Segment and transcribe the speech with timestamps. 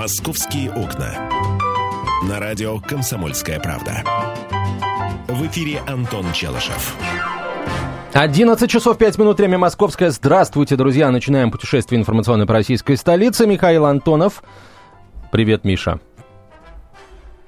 [0.00, 1.28] «Московские окна».
[2.26, 4.02] На радио «Комсомольская правда».
[5.28, 6.96] В эфире Антон Челышев.
[8.14, 10.08] 11 часов 5 минут, время московское.
[10.08, 11.10] Здравствуйте, друзья.
[11.10, 13.46] Начинаем путешествие информационной по российской столице.
[13.46, 14.42] Михаил Антонов.
[15.32, 16.00] Привет, Миша.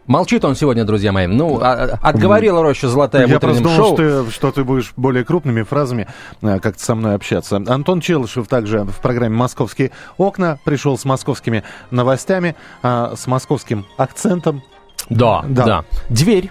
[0.07, 1.27] Молчит он сегодня, друзья мои.
[1.29, 3.97] Ну, а, а, отговорила Роща Золотая Я в утреннем просто думал, шоу.
[3.97, 6.09] что, ты- что ты будешь более крупными фразами
[6.43, 7.57] э, как-то со мной общаться.
[7.57, 11.63] Антон Челышев также в программе «Московские окна» пришел с московскими
[11.93, 14.63] новостями, а, с московским акцентом.
[15.09, 15.85] Да, да, Да.
[16.09, 16.51] Дверь,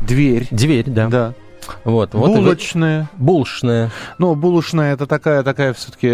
[0.00, 0.48] Дверь.
[0.50, 1.08] дверь, да.
[1.08, 1.34] Да.
[1.84, 2.30] Вот, вот.
[2.30, 3.10] и вы- Булочная.
[3.18, 3.90] Булочная.
[4.18, 6.08] Ну, булочная это такая, такая все-таки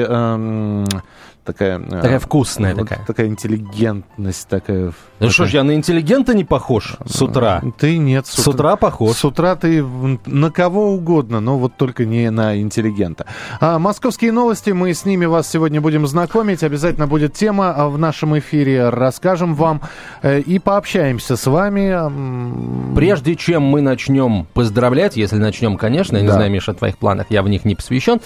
[1.47, 1.79] такая...
[1.81, 3.07] э, Такая вкусная вот такая.
[3.07, 4.93] Такая интеллигентность такая.
[5.21, 7.63] Ну что ж, я на интеллигента не похож с утра.
[7.79, 8.27] Ты нет.
[8.27, 9.17] С утра похож.
[9.17, 9.83] С утра ты
[10.27, 13.25] на кого угодно, но вот только не на интеллигента.
[13.61, 16.63] А, московские новости, мы с ними вас сегодня будем знакомить.
[16.63, 18.91] Обязательно будет тема а, в нашем эфире.
[18.91, 19.81] Расскажем вам
[20.23, 22.95] э, и пообщаемся с вами.
[22.95, 26.35] Прежде чем мы начнем поздравлять, если начнем, конечно, я не Да.
[26.35, 28.21] знаю, Миша, о твоих планах, я в них не посвящен.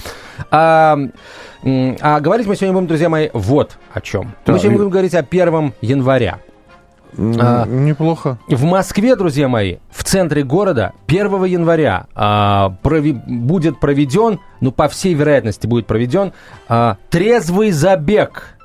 [0.51, 0.97] А,
[1.63, 4.33] а говорить мы сегодня будем, друзья мои, вот о чем.
[4.47, 6.39] Да, мы сегодня и- будем говорить о 1 января.
[7.19, 8.39] а, Неплохо.
[8.49, 14.89] В Москве, друзья мои, в центре города 1 января а, прови- будет проведен, ну, по
[14.89, 16.33] всей вероятности будет проведен
[16.69, 18.57] а, трезвый забег.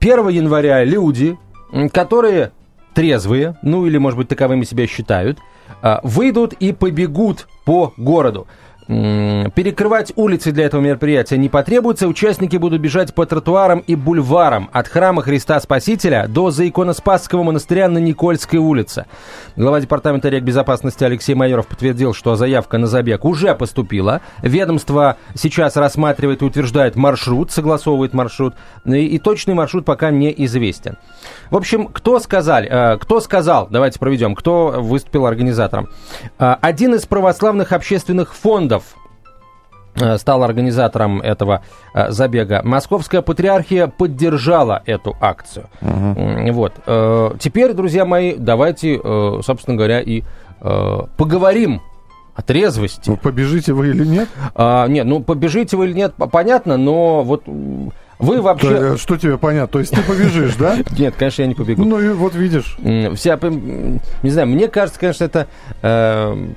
[0.00, 1.36] 1 января люди,
[1.92, 2.52] которые
[2.94, 5.38] трезвые, ну или, может быть, таковыми себя считают,
[5.82, 8.46] а, выйдут и побегут по городу.
[8.90, 12.08] Перекрывать улицы для этого мероприятия не потребуется.
[12.08, 17.98] Участники будут бежать по тротуарам и бульварам от храма Христа Спасителя до Заиконоспасского монастыря на
[17.98, 19.06] Никольской улице.
[19.54, 24.22] Глава департамента регбезопасности Алексей Майоров подтвердил, что заявка на забег уже поступила.
[24.42, 30.96] Ведомство сейчас рассматривает и утверждает маршрут, согласовывает маршрут, и, и точный маршрут пока не известен.
[31.52, 35.88] В общем, кто сказал, э, кто сказал, давайте проведем, кто выступил организатором.
[36.40, 38.79] Э, один из православных общественных фондов
[40.18, 41.62] стал организатором этого
[41.94, 42.60] э, забега.
[42.64, 45.66] Московская патриархия поддержала эту акцию.
[45.80, 46.72] М, Вот.
[46.86, 50.22] Э, Теперь, друзья мои, давайте, э, собственно говоря, и
[50.60, 51.80] э, поговорим
[52.34, 53.10] о трезвости.
[53.10, 54.28] Ну, побежите вы или нет?
[54.54, 57.44] А, нет, ну побежите вы или нет, понятно, но вот
[58.20, 58.92] вы вообще...
[58.92, 59.72] Э, Что тебе понятно?
[59.72, 60.78] То есть ты побежишь, да?
[60.98, 61.84] Нет, конечно, я не побегу.
[61.84, 62.76] Ну и вот видишь.
[63.16, 65.48] Вся, не знаю, мне кажется, конечно, это
[65.82, 66.48] э,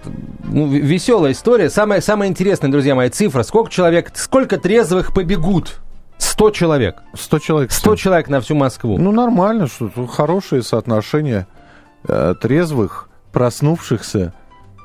[0.44, 1.70] ну, веселая история.
[1.70, 3.44] Самая, самая интересная, друзья мои, цифра.
[3.44, 5.80] Сколько человек, сколько трезвых побегут?
[6.18, 7.04] 100 человек.
[7.14, 7.72] 100 человек.
[7.72, 8.98] 100 человек на всю Москву.
[8.98, 11.48] Ну, нормально, что тут хорошие соотношения
[12.08, 14.34] э, трезвых, проснувшихся,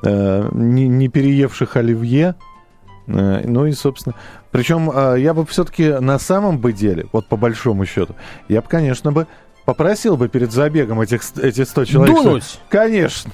[0.03, 2.35] э, не, не переевших оливье.
[3.09, 4.15] Э, ну и, собственно...
[4.51, 8.15] Причем э, я бы все-таки на самом бы деле, вот по большому счету,
[8.47, 9.27] я бы, конечно, бы
[9.65, 12.15] попросил бы перед забегом этих, эти 100 человек...
[12.17, 12.59] что- Дунуть.
[12.69, 13.31] Конечно.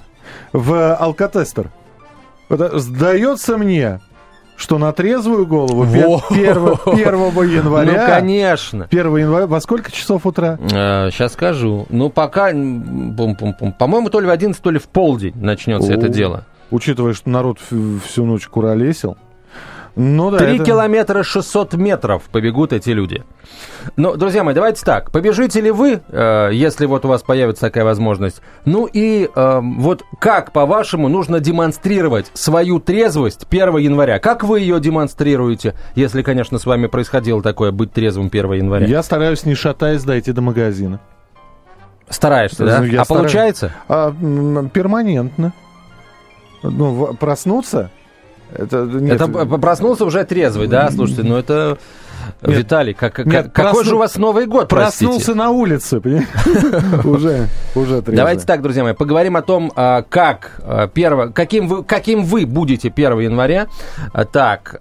[0.52, 1.72] В алкотестер.
[2.50, 4.02] Это Сдается мне,
[4.58, 6.24] что на трезвую голову Во.
[6.30, 6.44] 1
[7.50, 7.92] января...
[7.92, 8.88] Ну, конечно.
[8.92, 10.58] 1 января, во сколько часов утра?
[10.62, 11.86] сейчас скажу.
[11.90, 16.46] Ну, пока, по-моему, то ли в 11, то ли в полдень начнется это дело.
[16.72, 19.18] Учитывая, что народ всю ночь куролесил.
[19.96, 23.24] Ну да, Три это- километра 600 метров побегут эти люди.
[23.96, 25.12] Ну, друзья мои, давайте так.
[25.12, 28.42] Побежите ли вы, э, если вот у вас появится такая возможность?
[28.66, 34.20] Ну и э, вот как, по-вашему, нужно демонстрировать свою трезвость 1 января?
[34.20, 38.88] Как вы ее демонстрируете, если, конечно, с вами происходило такое, быть трезвым 1 января?
[38.88, 41.00] Я стараюсь, не шатаясь, дойти до магазина.
[42.10, 42.80] Стараешься, да?
[42.80, 43.32] Ну, я а стараюсь.
[43.32, 43.72] получается?
[43.88, 44.12] А,
[44.74, 45.54] перманентно.
[46.64, 47.92] Ну, проснуться...
[48.54, 50.92] Это, нет, Это проснулся уже трезвый, да?
[50.92, 51.78] Слушайте, ну это...
[52.42, 52.58] Нет.
[52.60, 55.06] Виталий, как, как- Нет, какой просну- же у вас Новый год, простите?
[55.06, 55.98] проснулся на улице?
[57.04, 58.16] Уже, уже трезвый.
[58.16, 62.46] Давайте так, друзья мои, поговорим о том, а, как а, перво- каким, вы, каким вы
[62.46, 63.68] будете 1 января,
[64.14, 64.76] А, так,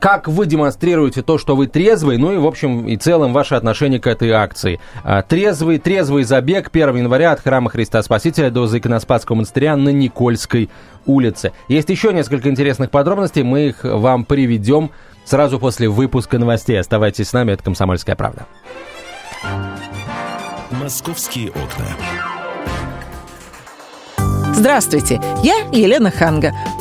[0.00, 4.00] как вы демонстрируете то, что вы трезвый, ну и, в общем, и целом ваше отношение
[4.00, 4.80] к этой акции.
[5.28, 10.70] Трезвый, трезвый забег 1 января от храма Христа Спасителя до Заиконоспасского монастыря на Никольской
[11.06, 11.52] улице.
[11.68, 14.90] Есть еще несколько интересных подробностей, мы их вам приведем
[15.26, 16.78] сразу после выпуска новостей.
[16.80, 18.46] Оставайтесь с нами, это «Комсомольская правда».
[20.70, 21.86] «Московские окна».
[24.54, 26.52] Здравствуйте, я Елена Ханга.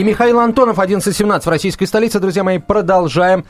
[0.00, 2.20] И Михаил Антонов, 11.17 в российской столице.
[2.20, 3.44] Друзья мои, продолжаем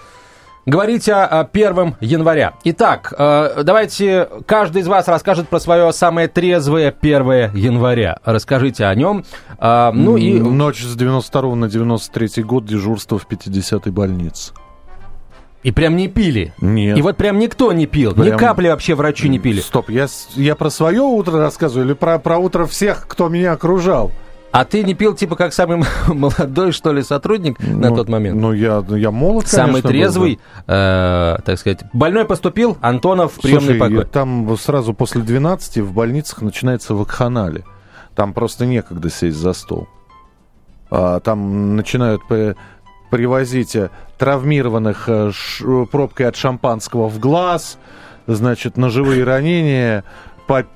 [0.66, 2.54] говорить о 1 января.
[2.64, 8.18] Итак, э, давайте каждый из вас расскажет про свое самое трезвое 1 января.
[8.24, 9.24] Расскажите о нем.
[9.58, 10.40] А, ну и...
[10.40, 14.52] Ночь с 92 на 93 год дежурство в 50-й больнице.
[15.62, 16.52] И прям не пили?
[16.60, 16.98] Нет.
[16.98, 18.12] И вот прям никто не пил?
[18.12, 18.26] Прям...
[18.26, 19.60] Ни капли вообще врачи не пили?
[19.60, 24.10] Стоп, я, я про свое утро рассказываю или про, про утро всех, кто меня окружал?
[24.52, 28.40] А ты не пил, типа, как самый молодой, что ли, сотрудник ну, на тот момент?
[28.40, 31.36] Ну, я, я молод, конечно, Самый трезвый, был, да.
[31.38, 31.84] э, так сказать.
[31.92, 34.04] Больной поступил, Антонов в приемный Слушай, покой.
[34.06, 37.64] там сразу после 12 в больницах начинается вакханалия.
[38.16, 39.88] Там просто некогда сесть за стол.
[40.90, 42.22] А, там начинают
[43.10, 45.32] привозить э, травмированных э,
[45.90, 47.78] пробкой от шампанского в глаз,
[48.26, 50.04] значит, ножевые ранения,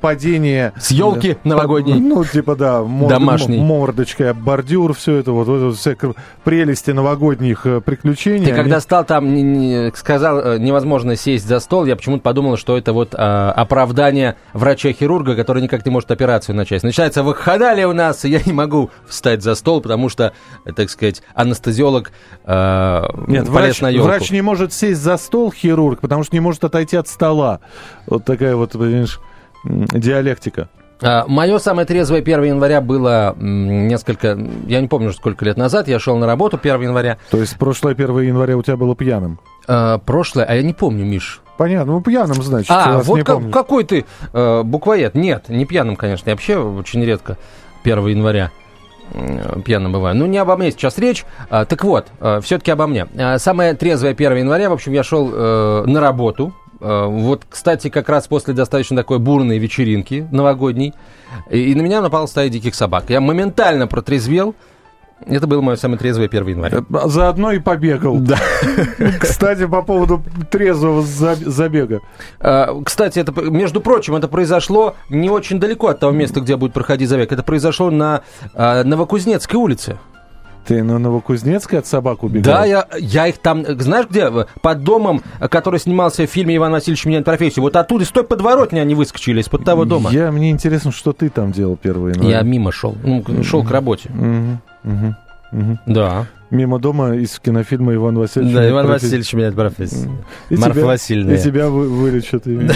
[0.01, 0.73] падение...
[0.79, 2.01] С елки новогодней.
[2.01, 2.83] Ну, типа, да.
[2.83, 3.59] Мор, Домашний.
[3.59, 5.97] Мордочка, бордюр, все это, вот, вот все
[6.45, 8.45] прелести новогодних э, приключений.
[8.45, 8.63] Ты они...
[8.63, 12.77] когда стал там, не, не, сказал, э, невозможно сесть за стол, я почему-то подумал, что
[12.77, 16.83] это вот а, оправдание врача-хирурга, который никак не может операцию начать.
[16.83, 20.33] Начинается выходали у нас, и я не могу встать за стол, потому что,
[20.77, 22.13] так сказать, анестезиолог
[22.45, 24.09] а, Нет, врач, на елку.
[24.09, 27.61] врач не может сесть за стол, хирург, потому что не может отойти от стола.
[28.07, 29.21] Вот такая вот, понимаешь
[29.65, 30.69] диалектика?
[31.03, 35.99] А, Мое самое трезвое 1 января было несколько, я не помню, сколько лет назад, я
[35.99, 37.19] шел на работу 1 января.
[37.31, 39.39] То есть прошлое 1 января у тебя было пьяным?
[39.67, 41.41] А, прошлое, а я не помню, Миш.
[41.57, 42.71] Понятно, ну пьяным, значит.
[42.71, 45.15] А, вот как, какой ты э, буквоед.
[45.15, 47.39] Нет, не пьяным, конечно, я вообще очень редко
[47.85, 48.51] 1 января
[49.65, 50.17] пьяным бываю.
[50.17, 51.25] Ну, не обо мне сейчас речь.
[51.51, 53.07] А, так вот, э, все-таки обо мне.
[53.19, 56.53] А, самое трезвое 1 января, в общем, я шел э, на работу,
[56.85, 60.93] вот, кстати, как раз после достаточно такой бурной вечеринки новогодней,
[61.51, 63.05] и на меня напала стая диких собак.
[63.09, 64.55] Я моментально протрезвел,
[65.27, 66.79] это было мое самое трезвое 1 января.
[66.79, 68.19] Э, заодно и побегал.
[68.19, 68.39] Да.
[69.21, 72.01] Кстати, по поводу трезвого забега.
[72.41, 76.73] Э, кстати, это, между прочим, это произошло не очень далеко от того места, где будет
[76.73, 77.33] проходить забег.
[77.33, 78.23] Это произошло на
[78.55, 79.99] Новокузнецкой улице.
[80.67, 82.55] Ты на Новокузнецкой от собак убегал?
[82.55, 84.31] Да, я, я их там, знаешь где?
[84.63, 87.63] Под домом, который снимался в фильме «Иван Васильевич меняет профессию».
[87.63, 90.11] Вот оттуда, из той подворотни они выскочили, из-под того дома.
[90.11, 92.39] Я, мне интересно, что ты там делал 1 января.
[92.39, 94.11] Я мимо шел, ну, шел к работе.
[94.11, 94.93] Угу,
[95.53, 95.79] угу.
[95.87, 98.55] Да мимо дома из кинофильма Иван Васильевич.
[98.55, 99.11] Да, Иван профессию.
[99.11, 100.25] Васильевич меняет профессию.
[100.51, 101.35] И Марфа тебя, Васильевна.
[101.35, 102.75] И тебя вы, вылечат, и, меня,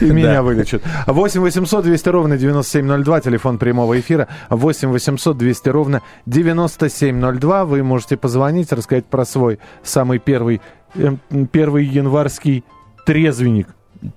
[0.00, 0.82] и меня вылечат.
[1.06, 4.28] 8 800 200 ровно 9702, телефон прямого эфира.
[4.50, 7.64] 8 800 200 ровно 9702.
[7.64, 10.60] Вы можете позвонить, рассказать про свой самый первый,
[10.94, 11.16] э,
[11.52, 12.64] первый январский
[13.04, 13.68] трезвенник.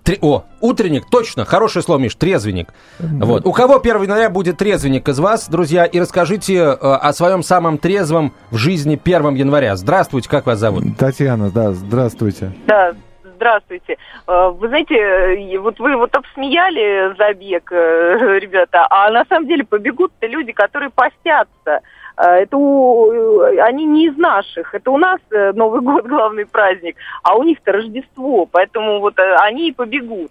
[0.04, 0.18] Три...
[0.22, 2.70] О, утренник, точно, хорошее слово, Миш, трезвенник.
[3.00, 3.26] Да.
[3.26, 3.46] Вот.
[3.46, 7.78] У кого 1 января будет трезвенник из вас, друзья, и расскажите э, о своем самом
[7.78, 9.76] трезвом в жизни 1 января.
[9.76, 10.84] Здравствуйте, как вас зовут?
[10.98, 12.52] Татьяна, да, здравствуйте.
[12.68, 12.94] Да,
[13.40, 13.98] здравствуйте.
[14.28, 19.64] Э, вы знаете, э, вот вы вот обсмеяли забег, э, ребята, а на самом деле
[19.64, 21.81] побегут-то люди, которые постятся.
[22.19, 24.75] А, это у, э, они не из наших.
[24.75, 29.36] Это у нас э, Новый год главный праздник, а у них-то Рождество, поэтому вот э,
[29.36, 30.30] они и побегут.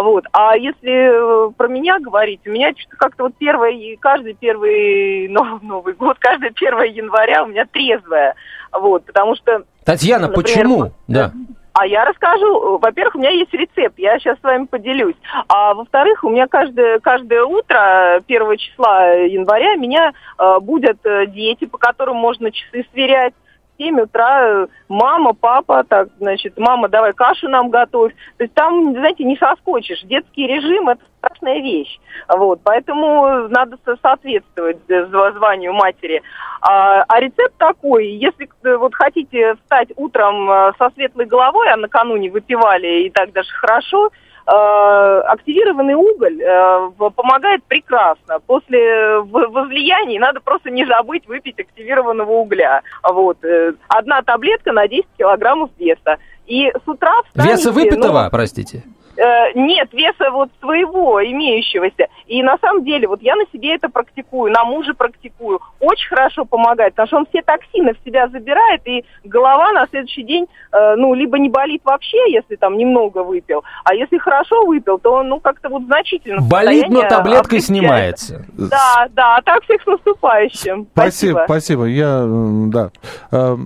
[0.00, 0.26] Вот.
[0.32, 5.26] А если про меня говорить, у меня что-то как-то вот первый, каждый первый
[5.62, 8.36] Новый год, каждое 1 января у меня трезвое.
[8.70, 9.64] Вот, потому что...
[9.84, 10.92] Татьяна, например, почему?
[11.08, 11.32] Да.
[11.74, 15.16] А я расскажу, во-первых, у меня есть рецепт, я сейчас с вами поделюсь.
[15.48, 21.64] А во-вторых, у меня каждое, каждое утро, 1 числа января, меня э, будут э, дети,
[21.64, 23.34] по которым можно часы сверять.
[23.78, 28.12] 7 утра мама, папа, так, значит, мама, давай кашу нам готовь.
[28.36, 30.02] То есть там, знаете, не соскочишь.
[30.02, 31.98] Детский режим– это страшная вещь.
[32.28, 36.22] Вот, поэтому надо соответствовать званию матери.
[36.60, 41.76] А, а рецепт такой, если э, вот хотите встать утром э, со светлой головой, а
[41.76, 48.40] накануне выпивали и так даже хорошо– Э, активированный уголь э, помогает прекрасно.
[48.46, 52.82] После возлияний надо просто не забыть выпить активированного угля.
[53.02, 53.42] Вот.
[53.44, 56.18] Э, одна таблетка на 10 килограммов веса.
[56.46, 57.54] И с утра встанете...
[57.54, 58.82] Веса выпитого, ну, простите?
[59.16, 62.08] Э, нет веса вот своего имеющегося.
[62.26, 65.60] И на самом деле, вот я на себе это практикую, на муже практикую.
[65.80, 70.24] Очень хорошо помогает, потому что он все токсины в себя забирает, и голова на следующий
[70.24, 74.98] день, э, ну, либо не болит вообще, если там немного выпил, а если хорошо выпил,
[74.98, 76.40] то он, ну, как-то вот значительно...
[76.42, 78.44] Болит, но таблеткой снимается.
[78.52, 80.88] Да, да, а так всех с наступающим.
[80.92, 81.84] Спасибо, спасибо.
[81.84, 82.90] Я, да.
[83.30, 83.56] Э,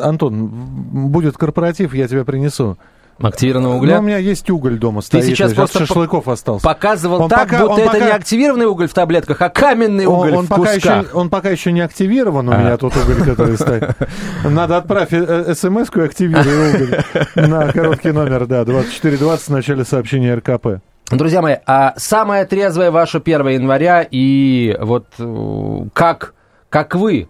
[0.00, 2.76] Антон, будет корпоратив, я тебя принесу.
[3.20, 3.98] Активированного Ну, угля?
[3.98, 5.24] у меня есть уголь дома стоит.
[5.24, 6.62] сейчас лежит, просто шашлыков остался.
[6.64, 10.06] Показывал Он так, пока- будто он это пока- не активированный уголь в таблетках, а каменный
[10.06, 11.14] Он, уголь он в пока еще, кусках.
[11.16, 12.56] он пока еще не активирован у А.
[12.58, 13.90] меня тот уголь, который стоит.
[14.44, 20.80] Надо отправить смс-ку и активируй уголь на короткий номер, да, 2420 в начале сообщения РКП.
[21.10, 26.34] Друзья мои, а самое трезвое ваше 1 января и вот э, как,
[26.68, 27.28] как вы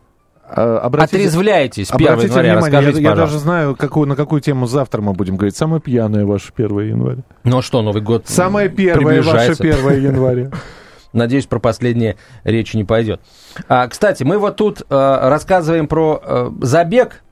[0.50, 2.54] Обратите, отрезвляетесь 1 обратите января?
[2.54, 5.56] внимание, Расскажите, я, я даже знаю, какую, на какую тему завтра мы будем говорить.
[5.56, 7.22] Самое пьяное ваше 1 января.
[7.44, 9.88] Ну а что, Новый год Самое первое ваше приближается.
[9.90, 10.50] 1 января.
[11.12, 13.20] Надеюсь, про последнее речи не пойдет.
[13.68, 17.22] А, кстати, мы вот тут э, рассказываем про э, забег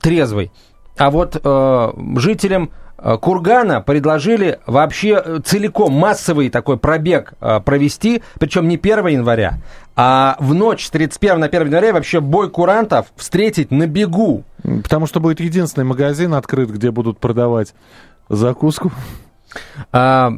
[0.00, 0.52] трезвый,
[0.96, 2.70] а вот э, жителям
[3.20, 9.58] Кургана предложили вообще э, целиком массовый такой пробег провести, причем не 1 января,
[9.96, 14.44] а в ночь с 31 на 1 января вообще бой курантов встретить на бегу.
[14.62, 17.74] Потому что будет единственный магазин открыт, где будут продавать
[18.28, 18.92] закуску.
[19.92, 20.30] А,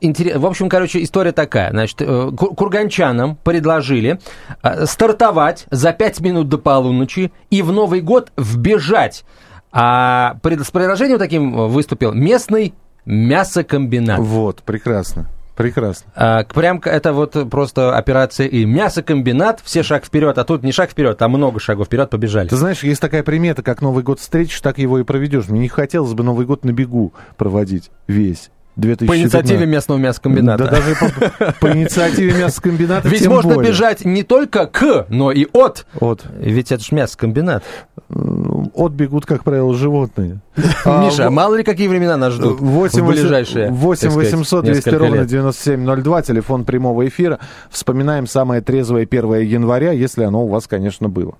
[0.00, 1.70] интерес- В общем, короче, история такая.
[1.70, 4.20] Значит, э, ку- курганчанам предложили
[4.62, 9.24] э, стартовать за 5 минут до полуночи и в Новый год вбежать.
[9.72, 12.74] А с предложением таким выступил местный
[13.06, 14.18] мясокомбинат.
[14.20, 15.26] Вот, прекрасно.
[15.58, 16.08] Прекрасно.
[16.14, 20.92] А, прям это вот просто операция и мясокомбинат, все шаг вперед, а тут не шаг
[20.92, 22.46] вперед, а много шагов вперед побежали.
[22.46, 25.48] Ты знаешь, есть такая примета, как Новый год встретишь, так его и проведешь.
[25.48, 28.52] Мне не хотелось бы Новый год на бегу проводить весь.
[28.78, 29.08] 2015.
[29.08, 30.64] По инициативе местного мясокомбината.
[30.64, 33.70] Да даже по, по инициативе мясокомбината Ведь можно более.
[33.72, 35.84] бежать не только к, но и от.
[36.00, 37.64] От, Ведь это ж мясокомбинат.
[38.08, 40.38] от бегут, как правило, животные.
[40.84, 44.32] А, Миша, во- мало ли какие времена нас ждут 8 в ближайшие 8 так сказать,
[44.32, 45.26] 800 200 несколько ровно лет.
[45.26, 47.38] 9702, телефон прямого эфира.
[47.70, 51.34] Вспоминаем самое трезвое 1 января, если оно у вас, конечно, было.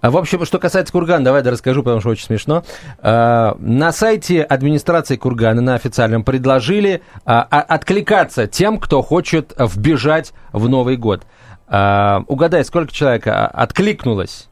[0.00, 2.64] А, В общем, что касается Кургана, давай я расскажу, потому что очень смешно.
[2.98, 10.68] А, На сайте администрации Кургана, на официальном, предложили а, откликаться тем, кто хочет вбежать в
[10.68, 11.22] Новый год.
[11.68, 14.49] Угадай, сколько человек откликнулось?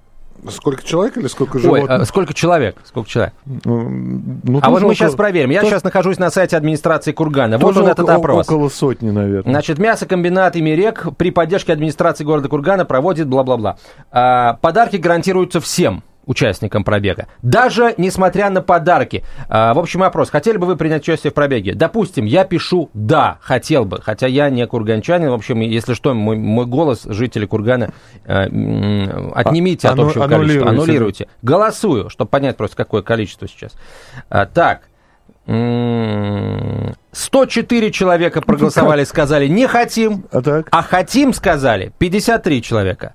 [0.50, 2.76] Сколько человек или сколько Ой, а, сколько человек?
[2.85, 3.35] Сколько человек?
[3.64, 5.50] Ну, А вот мы сейчас проверим.
[5.50, 7.59] Я тоже- сейчас нахожусь на сайте администрации Кургана.
[7.59, 8.49] Вот тоже он этот опрос.
[8.49, 9.52] Около сотни, наверное.
[9.52, 13.78] Значит, мясокомбинат Имерек при поддержке администрации города Кургана проводит бла-бла-бла.
[14.11, 17.27] А, подарки гарантируются всем участникам пробега.
[17.43, 19.25] Даже несмотря на подарки.
[19.49, 20.31] А, в общем, опрос.
[20.31, 21.75] Хотели бы вы принять участие в пробеге?
[21.75, 24.01] Допустим, я пишу «да», хотел бы.
[24.03, 25.31] Хотя я не курганчанин.
[25.31, 27.91] В общем, если что, мой, мой голос жители Кургана
[28.27, 28.45] э,
[29.35, 30.71] отнимите А- от анну- общего аннулируйте, количества.
[30.71, 31.29] Аннулируйте.
[31.43, 33.73] Голосую, чтобы понять просто, какое количество сейчас.
[34.29, 34.83] А, так.
[35.47, 40.69] М, 104 человека проголосовали, сказали «не хотим», А так?
[40.71, 43.15] а «хотим» сказали 53 человека.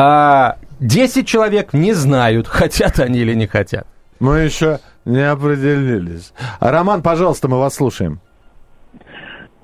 [0.00, 3.84] А 10 человек не знают, хотят они или не хотят.
[4.20, 6.32] Мы еще не определились.
[6.60, 8.20] Роман, пожалуйста, мы вас слушаем.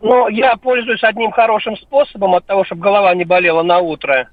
[0.03, 4.29] Но я пользуюсь одним хорошим способом от того, чтобы голова не болела на утро.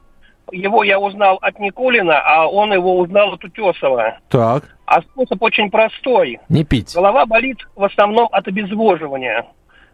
[0.51, 4.17] Его я узнал от Никулина, а он его узнал от Утесова.
[4.29, 4.75] Так.
[4.85, 6.39] А способ очень простой.
[6.49, 6.93] Не пить.
[6.95, 9.45] Голова болит в основном от обезвоживания.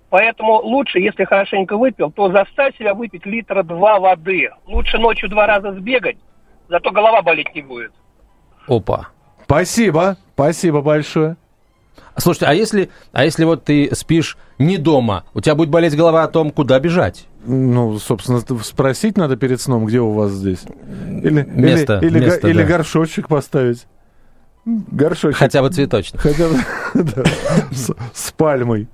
[0.10, 4.50] Поэтому лучше, если хорошенько выпил, то заставь себя выпить литра два воды.
[4.66, 6.18] Лучше ночью два раза сбегать,
[6.70, 7.92] зато голова болеть не будет.
[8.68, 9.10] Опа.
[9.44, 10.18] Спасибо.
[10.34, 11.36] Спасибо большое.
[12.16, 16.24] Слушайте, а если, а если вот ты спишь не дома, у тебя будет болеть голова
[16.24, 17.28] о том, куда бежать?
[17.46, 20.64] Ну, собственно, спросить надо перед сном, где у вас здесь.
[21.24, 22.68] Или, Место, или, или, место, го- или да.
[22.68, 23.88] горшочек поставить.
[24.66, 25.38] Горшочек.
[25.38, 26.22] Хотя бы цветочных.
[26.22, 26.56] Хотя бы
[27.04, 27.24] да,
[27.72, 28.88] с, с пальмой.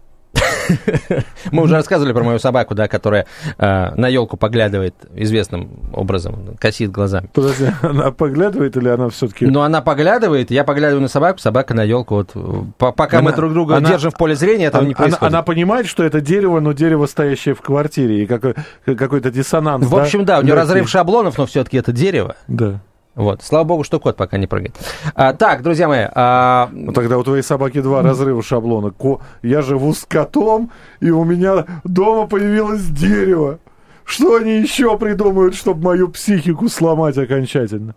[1.51, 3.25] Мы уже рассказывали про мою собаку, да, которая
[3.57, 7.29] э, на елку поглядывает известным образом, косит глазами.
[7.33, 9.45] Подожди, она поглядывает или она все-таки...
[9.45, 12.15] Но она поглядывает, я поглядываю на собаку, собака на елку.
[12.15, 12.31] Вот,
[12.77, 15.33] по- пока мы друг друга держим в поле зрения, этого Она, не происходит.
[15.33, 18.55] она понимает, что это дерево, но дерево, стоящее в квартире, и какой,
[18.85, 19.85] какой-то диссонанс.
[19.85, 22.35] В общем, да, у нее разрыв шаблонов, но все-таки это дерево.
[22.47, 22.81] Да.
[23.15, 23.43] Вот.
[23.43, 24.75] Слава богу, что кот пока не прыгает.
[25.13, 28.91] А, так, друзья мои, а, Ну, тогда у твоей собаки два разрыва шаблона.
[28.91, 29.19] Ко...
[29.41, 33.59] Я живу с котом, и у меня дома появилось дерево.
[34.03, 37.95] Что они еще придумают, чтобы мою психику сломать окончательно?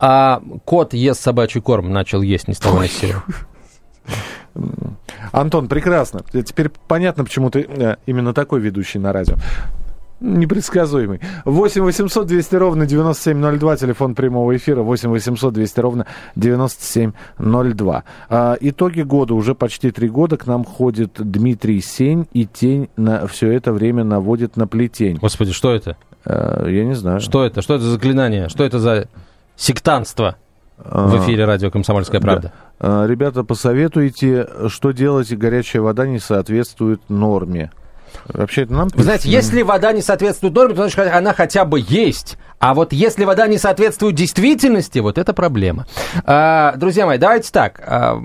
[0.00, 3.22] а кот ест собачий корм, начал есть ни с того ни с сего.
[5.30, 6.22] Антон, прекрасно.
[6.32, 9.36] Теперь понятно, почему ты э, именно такой ведущий на радио.
[10.20, 11.20] Непредсказуемый.
[11.44, 14.82] 8 800 200 ровно 9702, телефон прямого эфира.
[14.82, 18.04] 8 800 200 ровно 9702.
[18.28, 19.34] А, итоги года.
[19.34, 24.04] Уже почти три года к нам ходит Дмитрий Сень, и тень на все это время
[24.04, 25.16] наводит на плетень.
[25.16, 25.96] Господи, что это?
[26.24, 27.20] Э, я не знаю.
[27.20, 27.62] Что это?
[27.62, 28.48] Что это за заклинание?
[28.48, 29.08] Что это за
[29.56, 30.36] сектантство?
[30.84, 32.52] в эфире радио «Комсомольская правда».
[32.80, 33.06] Да.
[33.06, 37.70] Ребята, посоветуйте, что делать, и горячая вода не соответствует норме.
[38.26, 38.88] Вообще, это нам...
[38.94, 42.36] Вы знаете, если вода не соответствует норме, то значит, она хотя бы есть.
[42.60, 45.86] А вот если вода не соответствует действительности, вот это проблема.
[46.24, 47.80] А, друзья мои, давайте так.
[47.86, 48.20] А,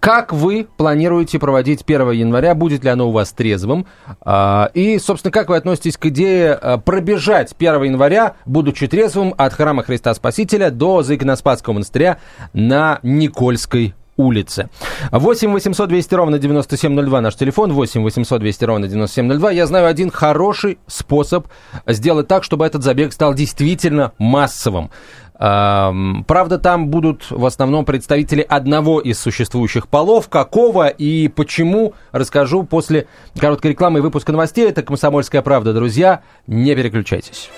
[0.00, 2.54] как вы планируете проводить 1 января?
[2.54, 3.86] Будет ли оно у вас трезвым?
[4.20, 9.54] А, и, собственно, как вы относитесь к идее а, пробежать 1 января, будучи трезвым, от
[9.54, 12.18] храма Христа Спасителя до Заиконоспасского монастыря
[12.52, 14.68] на Никольской улице.
[15.10, 19.50] 8 800 200 ровно 9702 наш телефон, 8 800 200 ровно 9702.
[19.52, 21.46] Я знаю один хороший способ
[21.86, 24.90] сделать так, чтобы этот забег стал действительно массовым.
[25.36, 30.28] Правда, там будут в основном представители одного из существующих полов.
[30.28, 34.68] Какого и почему, расскажу после короткой рекламы и выпуска новостей.
[34.68, 36.22] Это «Комсомольская правда», друзья.
[36.46, 37.50] Не переключайтесь.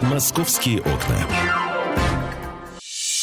[0.00, 1.57] «Московские окна».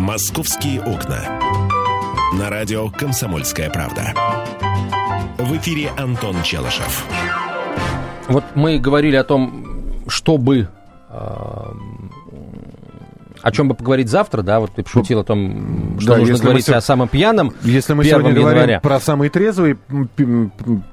[0.00, 1.20] «Московские окна».
[2.38, 4.14] На радио «Комсомольская правда».
[5.36, 7.04] В эфире Антон Челышев.
[8.28, 10.68] Вот мы говорили о том, чтобы
[11.10, 11.14] э,
[13.42, 16.64] о чем бы поговорить завтра, да, вот ты пошутил о том, что да, нужно говорить
[16.64, 16.74] се...
[16.74, 17.52] о самом пьяном.
[17.62, 18.56] Если мы сегодня января.
[18.56, 19.76] говорим про самый трезвый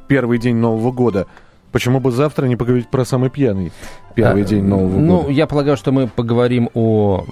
[0.10, 1.28] первый день Нового года,
[1.72, 3.72] почему бы завтра не поговорить про самый пьяный
[4.16, 5.28] первый а, день Нового ну, года?
[5.28, 7.26] Ну, я полагаю, что мы поговорим о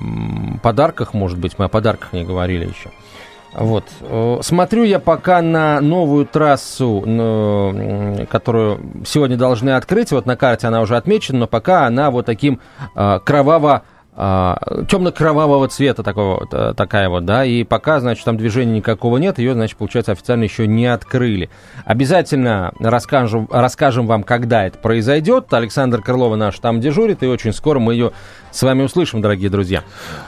[0.62, 2.92] подарках, может быть, мы о подарках не говорили еще.
[3.56, 3.86] Вот.
[4.02, 7.02] Э, смотрю я пока на новую трассу,
[8.30, 10.12] которую сегодня должны открыть.
[10.12, 12.60] Вот на карте она уже отмечена, но пока она вот таким
[12.96, 13.84] э, кроваво
[14.16, 19.54] темно-кровавого цвета такого, э, такая вот, да, и пока, значит, там движения никакого нет, ее,
[19.54, 21.50] значит, получается, официально еще не открыли.
[21.84, 25.54] Обязательно расскажем, расскажем вам, когда это произойдет.
[25.54, 28.14] Александр Крылова наш там дежурит, и очень скоро мы ее
[28.52, 29.84] с вами услышим, дорогие друзья.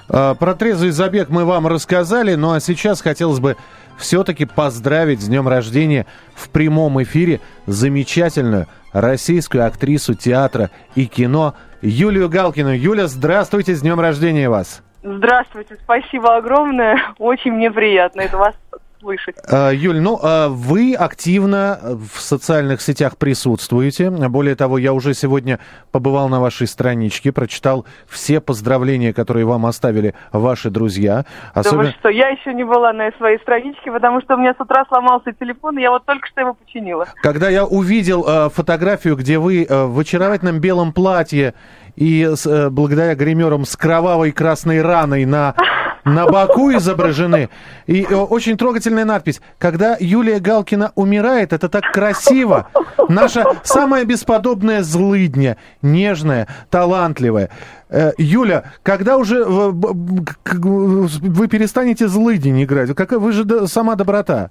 [0.09, 3.55] А, про трезвый забег мы вам рассказали, ну а сейчас хотелось бы
[3.97, 6.05] все-таки поздравить с днем рождения
[6.35, 12.73] в прямом эфире замечательную российскую актрису театра и кино Юлию Галкину.
[12.73, 14.81] Юля, здравствуйте, с днем рождения вас!
[15.03, 16.97] Здравствуйте, спасибо огромное.
[17.17, 18.55] Очень мне приятно это вас
[18.99, 19.35] слышать.
[19.49, 24.09] А, Юль, ну, а вы активно в социальных сетях присутствуете.
[24.09, 25.59] Более того, я уже сегодня
[25.91, 31.25] побывал на вашей страничке, прочитал все поздравления, которые вам оставили ваши друзья.
[31.53, 31.83] Особенно...
[31.83, 34.61] Да вы что, я еще не была на своей страничке, потому что у меня с
[34.61, 37.07] утра сломался телефон, и я вот только что его починила.
[37.21, 41.53] Когда я увидел э, фотографию, где вы э, в очаровательном белом платье
[41.95, 45.55] и с, э, благодаря гримерам с кровавой красной раной на
[46.07, 47.49] на боку изображены.
[47.85, 49.41] И э, очень трогательная надпись.
[49.59, 52.69] Когда Юлия Галкина умирает, это так красиво.
[53.09, 57.49] Наша самая бесподобная злыдня, нежная, талантливая.
[57.89, 62.89] Э, Юля, когда уже вы перестанете злыдень играть?
[63.11, 64.49] Вы же сама доброта.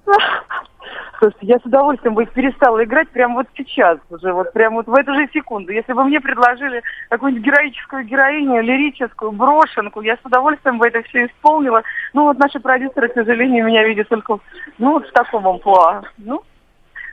[1.19, 4.95] Слушайте, я с удовольствием бы перестала играть прямо вот сейчас уже, вот прямо вот в
[4.95, 5.73] эту же секунду.
[5.73, 11.27] Если бы мне предложили какую-нибудь героическую героиню, лирическую, брошенку, я с удовольствием бы это все
[11.27, 11.83] исполнила.
[12.13, 14.39] Ну вот наши продюсеры, к сожалению, меня видят только
[14.79, 16.03] ну, вот в таком амплуа.
[16.19, 16.43] Ну,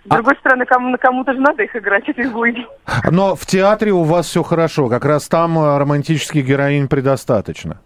[0.03, 2.67] с а другой стороны, кому, кому-то же надо их играть, эти злые.
[3.09, 7.79] Но в театре у вас все хорошо, как раз там романтических героинь предостаточно.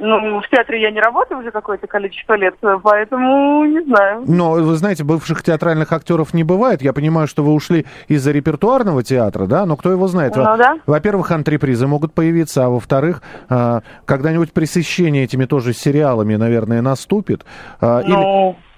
[0.00, 4.24] Ну, в театре я не работаю уже какое-то количество лет, поэтому не знаю.
[4.26, 6.80] Но, вы знаете, бывших театральных актеров не бывает.
[6.80, 9.66] Я понимаю, что вы ушли из-за репертуарного театра, да?
[9.66, 10.34] Но кто его знает?
[10.36, 10.78] Ну, да.
[10.86, 17.44] Во-первых, антрепризы могут появиться, а во-вторых, а, когда-нибудь пресыщение этими тоже сериалами, наверное, наступит.
[17.80, 18.50] А, ну...
[18.50, 18.69] Или...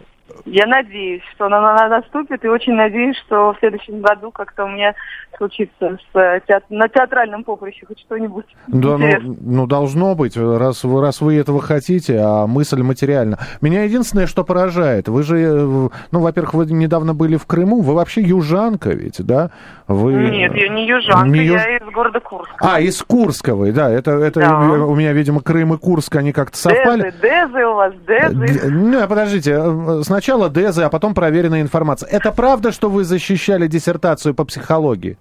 [0.45, 4.95] Я надеюсь, что она наступит, и очень надеюсь, что в следующем году как-то у меня
[5.37, 6.67] случится с э, театр...
[6.71, 8.45] на театральном поприще хоть что-нибудь.
[8.69, 13.39] Да, ну, ну, должно быть, раз вы, раз вы этого хотите, а мысль материальна.
[13.61, 17.95] Меня единственное, что поражает, вы же, э, ну, во-первых, вы недавно были в Крыму, вы
[17.95, 19.51] вообще южанка ведь, да?
[19.89, 20.13] Вы...
[20.13, 21.61] Нет, я не южанка, не юж...
[21.61, 22.57] я из города Курска.
[22.61, 24.59] А, из Курска вы, да, это, это да.
[24.59, 27.11] у меня, видимо, Крым и Курск, они как-то совпали.
[27.11, 28.71] Дезы, Дезы у вас, Дезы.
[28.71, 32.09] Не, подождите, э, сначала Дезы, а потом проверенная информация.
[32.09, 35.19] Это правда, что вы защищали диссертацию по психологии?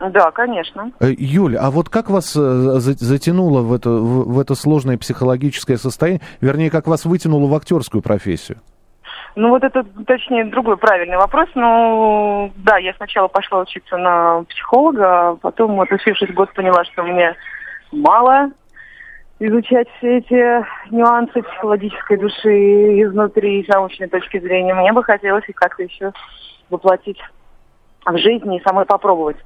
[0.00, 0.90] Да, конечно.
[0.98, 5.76] Э, Юль, а вот как вас э, за- затянуло в это, в, это сложное психологическое
[5.76, 8.58] состояние, вернее, как вас вытянуло в актерскую профессию?
[9.36, 11.48] Ну вот это, точнее, другой правильный вопрос.
[11.54, 17.04] Ну, да, я сначала пошла учиться на психолога, а потом, вот, учившись год, поняла, что
[17.04, 17.36] мне
[17.92, 18.50] мало
[19.40, 24.74] изучать все эти нюансы психологической души изнутри, с научной точки зрения.
[24.74, 26.12] Мне бы хотелось их как-то еще
[26.68, 27.18] воплотить
[28.04, 29.38] в жизни и самой попробовать.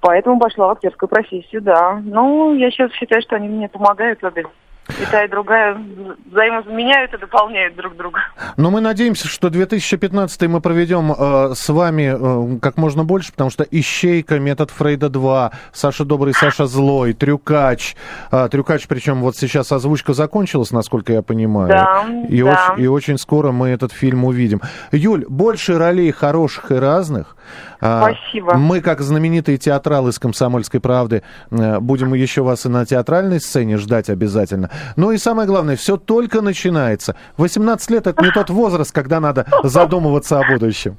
[0.00, 2.00] Поэтому пошла в актерскую профессию, да.
[2.02, 4.44] Ну, я сейчас считаю, что они мне помогают обе.
[4.88, 5.76] И та, и другая
[6.30, 8.20] взаимозаменяют и дополняют друг друга.
[8.56, 13.50] Но мы надеемся, что 2015 мы проведем э, с вами э, как можно больше, потому
[13.50, 17.94] что «Ищейка», «Метод Фрейда 2», «Саша Добрый, Саша Злой», «Трюкач».
[18.32, 21.68] Э, «Трюкач», причем вот сейчас озвучка закончилась, насколько я понимаю.
[21.68, 22.72] Да, и, да.
[22.72, 24.60] Очень, и очень скоро мы этот фильм увидим.
[24.90, 27.36] Юль, больше ролей хороших и разных.
[27.80, 28.54] А, Спасибо.
[28.54, 33.76] Мы, как знаменитые театралы из «Комсомольской правды», э, будем еще вас и на театральной сцене
[33.76, 34.70] ждать обязательно.
[34.96, 37.16] Ну и самое главное, все только начинается.
[37.36, 40.96] 18 лет– это не тот возраст, когда надо задумываться о будущем.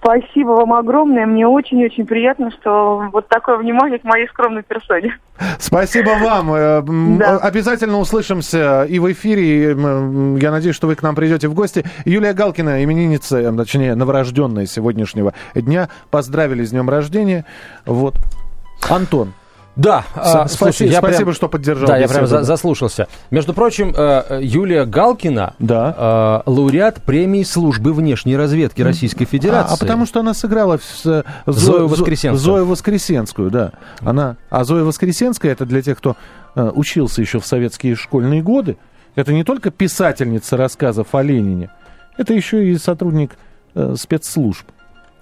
[0.00, 1.26] Спасибо вам огромное.
[1.26, 5.18] Мне очень-очень приятно, что вот такое внимание к моей скромной персоне.
[5.58, 6.52] Спасибо вам.
[6.52, 6.82] Э,
[7.18, 7.38] Да.
[7.38, 9.72] Обязательно услышимся и в эфире.
[9.72, 11.84] и, Я надеюсь, что вы к нам придете в гости.
[12.04, 15.88] Юлия Галкина, именинница, точнее, новорожденная сегодняшнего дня.
[16.10, 17.44] Поздравили с днем рождения.
[17.84, 18.14] Вот.
[18.88, 19.32] Антон,
[19.78, 23.06] Да, а, С- слушай, спасибо- я спасибо, прям- что поддержал Да, я прям за- заслушался.
[23.30, 26.42] Между прочим, э, Юлия Галкина, Да.
[26.44, 29.70] э, лауреат премии службы внешней разведки Российской Федерации.
[29.70, 32.38] А, а потому что она сыграла с- Зо- Зою Зо- Воскресенскую.
[32.40, 33.72] Зою Воскресенскую, да.
[34.00, 36.16] Она, а Зоя Воскресенская, это для тех, кто
[36.56, 38.78] э, учился еще в советские школьные годы,
[39.14, 41.70] это не только писательница рассказов о Ленине,
[42.16, 43.30] это еще и сотрудник
[43.94, 44.66] спецслужб.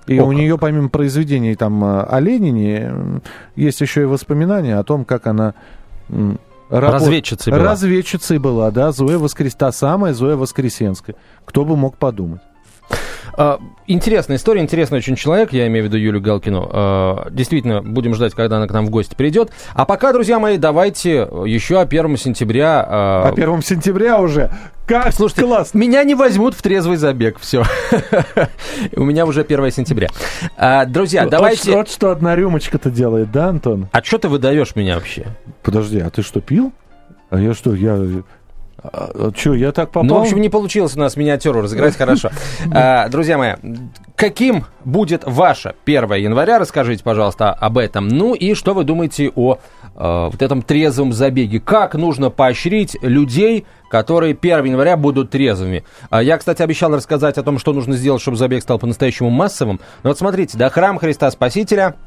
[0.07, 3.21] И О, у нее, помимо произведений там э, о Ленине,
[3.57, 5.55] есть еще и воспоминания о том, как она
[6.71, 7.63] работ- Разведчицей была.
[7.65, 9.55] Разведчицей была, да, Зоя Воскрес...
[9.55, 11.17] та самая Зоя Воскресенская.
[11.45, 12.41] Кто бы мог подумать.
[13.39, 16.69] А, Интересная история, интересный очень человек, я имею в виду Юлию Галкину.
[16.73, 19.51] А, Действительно, будем ждать, когда она к нам в гости придет.
[19.75, 22.85] А пока, друзья мои, давайте еще о 1 сентября...
[22.89, 24.51] а, А 1 сентября уже.
[24.87, 25.79] Как Слушайте, классно.
[25.79, 27.65] меня не возьмут в трезвый забег, все.
[28.97, 30.09] У меня уже 1 сентября.
[30.87, 31.73] Друзья, давайте...
[31.73, 33.89] Вот, что одна рюмочка-то делает, да, Антон?
[33.93, 35.27] А что ты выдаешь меня вообще?
[35.63, 36.73] Подожди, а ты что, пил?
[37.31, 38.01] А я что, я...
[39.37, 40.05] что, я так попал?
[40.09, 42.31] Ну, в общем, не получилось у нас миниатюру разыграть хорошо.
[42.73, 43.55] А, Друзья мои,
[44.15, 46.59] каким будет ваше 1 января?
[46.59, 48.09] Расскажите, пожалуйста, об этом.
[48.09, 49.59] Ну и что вы думаете о
[49.97, 51.61] э, вот этом трезвом забеге?
[51.61, 55.85] Как нужно поощрить людей, которые 1 января будут трезвыми?
[56.11, 59.81] А Я, кстати, обещал рассказать о том, что нужно сделать, чтобы забег стал по-настоящему массовым.
[60.03, 62.06] Но вот смотрите, да, храм Христа Спасителя а,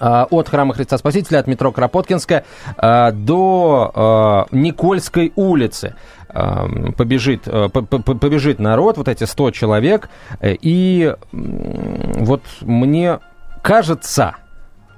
[0.00, 2.44] от храма Христа Спасителя, от метро Кропоткинская
[2.76, 5.94] а, до а, Никольской улицы
[6.28, 10.08] а, побежит, а, побежит народ, вот эти 100 человек,
[10.42, 13.20] и вот мне
[13.62, 14.36] кажется,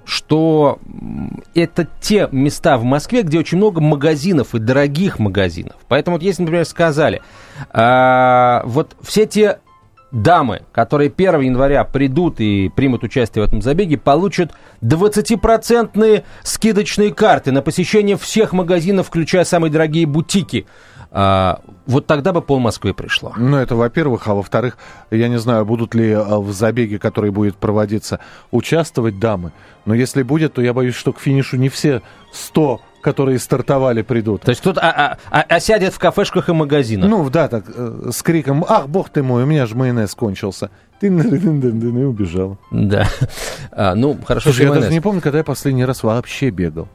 [0.04, 0.78] что
[1.54, 5.76] это те места в Москве, где очень много магазинов и дорогих магазинов.
[5.88, 7.22] Поэтому вот если, например, сказали,
[7.70, 9.58] а, вот все те
[10.12, 17.50] дамы, которые 1 января придут и примут участие в этом забеге, получат 20% скидочные карты
[17.50, 20.66] на посещение всех магазинов, включая самые дорогие бутики.
[21.14, 23.34] А, вот тогда бы пол Москвы пришло.
[23.36, 24.28] Ну, это во-первых.
[24.28, 24.78] А во-вторых,
[25.10, 28.20] я не знаю, будут ли а, в забеге, который будет проводиться,
[28.50, 29.52] участвовать дамы.
[29.84, 32.00] Но если будет, то я боюсь, что к финишу не все
[32.32, 34.42] 100, которые стартовали, придут.
[34.42, 37.10] То есть кто-то а- а- а- осядет в кафешках и магазинах.
[37.10, 40.70] Ну, да, так, э, с криком «Ах, бог ты мой, у меня же майонез кончился».
[41.00, 42.58] Ты и убежал.
[42.70, 43.08] Да.
[43.72, 44.84] А, ну, хорошо, Слушай, я майонез.
[44.84, 46.88] даже не помню, когда я последний раз вообще бегал.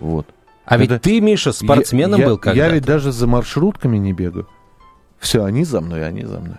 [0.00, 0.26] Вот.
[0.64, 3.98] А ведь Это- ты, Миша, спортсменом я, был я, когда Я ведь даже за маршрутками
[3.98, 4.48] не бегаю.
[5.18, 6.56] Все, они за мной, они за мной.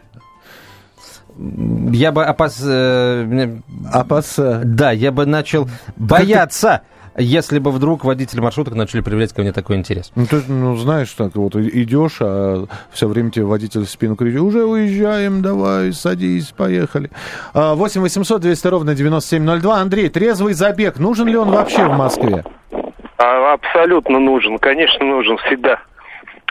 [1.94, 2.60] Я бы опас...
[2.62, 4.36] э, мне- А пас...
[4.38, 6.82] э, Да, я бы начал бояться,
[7.20, 10.12] если бы вдруг водители маршруток начали проявлять ко мне такой интерес.
[10.16, 14.40] Ну, ты, ну, знаешь, так вот идешь, а все время тебе водитель в спину кричит,
[14.40, 17.10] уже уезжаем, давай, садись, поехали.
[17.54, 19.76] А, 8 800 200 ровно 9702.
[19.78, 22.44] Андрей, трезвый забег, нужен ли он вообще в Москве?
[23.18, 25.80] А, абсолютно нужен, конечно, нужен всегда.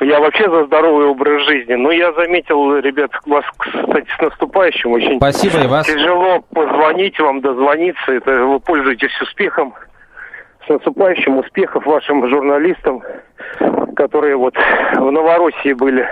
[0.01, 1.75] Я вообще за здоровый образ жизни.
[1.75, 4.93] Но я заметил, ребят, вас, кстати, с наступающим.
[4.93, 5.87] Очень Спасибо и вас.
[5.87, 8.13] тяжело позвонить вам, дозвониться.
[8.13, 9.75] Это вы пользуетесь успехом.
[10.69, 13.03] С наступающим успехов вашим журналистам,
[13.97, 14.55] которые вот
[14.97, 16.07] в Новороссии были.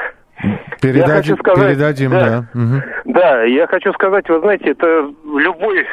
[0.81, 2.21] Передадим, хочу сказать, передадим да.
[2.21, 2.45] да.
[2.55, 2.83] Мгм.
[3.05, 5.87] Да, я хочу сказать, вы знаете, это любой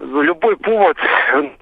[0.00, 0.98] любой повод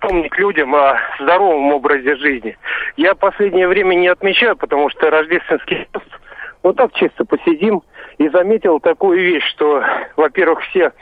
[0.01, 2.59] помнить людям о здоровом образе жизни.
[2.97, 6.07] Я в последнее время не отмечаю, потому что рождественский пост,
[6.65, 7.83] вот так чисто посидим,
[8.19, 9.83] и заметил такую вещь, что,
[10.17, 10.93] во-первых, все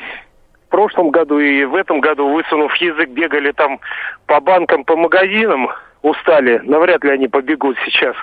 [0.75, 3.79] прошлом году и в этом году, высунув язык, бегали там
[4.27, 5.69] по банкам, по магазинам,
[6.03, 8.17] устали, навряд ли они побегут сейчас.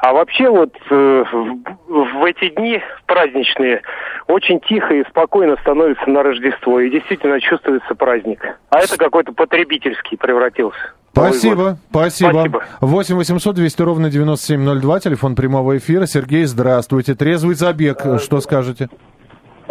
[0.00, 3.80] А вообще вот э, в, в эти дни праздничные
[4.26, 8.44] очень тихо и спокойно становится на Рождество, и действительно чувствуется праздник.
[8.68, 10.92] А это какой-то потребительский превратился.
[11.12, 12.30] Спасибо, спасибо.
[12.32, 12.64] спасибо.
[12.82, 16.04] 8 800 200 ровно 9702, телефон прямого эфира.
[16.04, 17.14] Сергей, здравствуйте.
[17.14, 18.90] Трезвый забег, что скажете?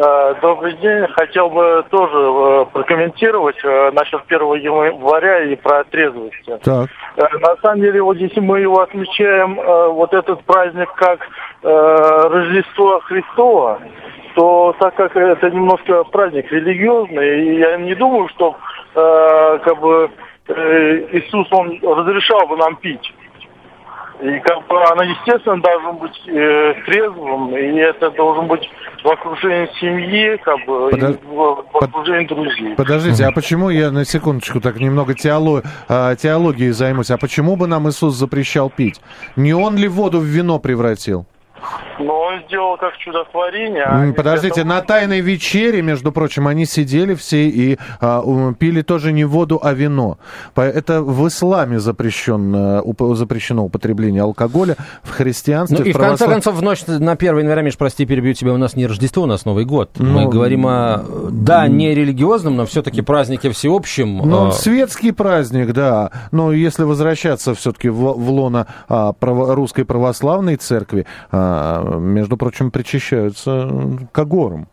[0.03, 1.07] Э, добрый день.
[1.13, 6.43] Хотел бы тоже э, прокомментировать э, насчет 1 января и про трезвость.
[6.63, 6.89] Так.
[7.15, 9.55] На самом деле, вот если мы его отмечаем,
[9.93, 11.19] вот этот праздник как
[11.61, 13.79] Рождество Христова,
[14.35, 18.55] то так как это немножко праздник религиозный, я не думаю, что
[18.93, 20.09] как бы
[20.47, 23.13] Иисус, он разрешал бы нам пить.
[24.21, 28.69] И как бы она, естественно, должен быть э, трезвым, и это должен быть
[29.03, 31.09] в окружении семьи, как бы, Подо...
[31.11, 32.75] и в, в окружении друзей.
[32.75, 35.63] Подождите, а почему я на секундочку так немного теоло...
[35.89, 37.11] а, теологией займусь?
[37.11, 39.01] А почему бы нам Иисус запрещал пить?
[39.35, 41.25] Не он ли воду в вино превратил?
[41.99, 43.83] Но он сделал как чудотворение.
[43.83, 44.69] А Подождите, это...
[44.69, 48.23] на тайной вечере, между прочим, они сидели все и а,
[48.53, 50.17] пили тоже не воду, а вино.
[50.55, 52.83] Это в исламе запрещено,
[53.15, 55.77] запрещено употребление алкоголя, в христианстве...
[55.77, 56.17] Ну в и православ...
[56.17, 58.87] в конце концов, в ночь на 1 января, Миш, прости, перебью тебя, у нас не
[58.87, 59.91] Рождество, у нас Новый год.
[59.97, 64.17] Ну, Мы говорим о, да, не религиозном, но все-таки празднике всеобщем.
[64.17, 64.51] Ну, а...
[64.51, 66.11] светский праздник, да.
[66.31, 71.52] Но если возвращаться все-таки в, в лоно а, право, русской православной церкви, а,
[71.99, 73.69] между прочим, причащаются
[74.11, 74.67] к агорам.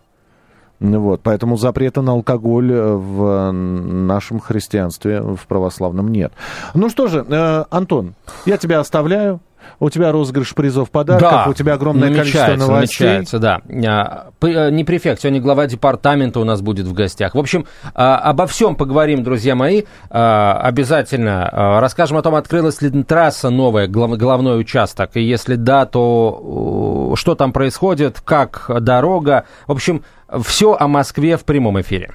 [0.81, 6.33] Вот, поэтому запрета на алкоголь в нашем христианстве, в православном нет.
[6.73, 8.15] Ну что же, э, Антон,
[8.47, 9.41] я тебя оставляю.
[9.79, 13.07] У тебя розыгрыш призов подарков, да, у тебя огромное количество новостей.
[13.07, 13.61] Намечается, да.
[13.87, 17.35] А, э, не префект, сегодня глава департамента у нас будет в гостях.
[17.35, 21.79] В общем, а, обо всем поговорим, друзья мои, а, обязательно.
[21.81, 27.53] Расскажем о том, открылась ли трасса новая, головной участок, и если да, то что там
[27.53, 29.45] происходит, как дорога.
[29.67, 30.03] В общем,
[30.43, 32.11] все о Москве в прямом эфире.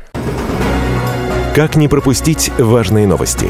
[1.55, 3.49] Как не пропустить важные новости?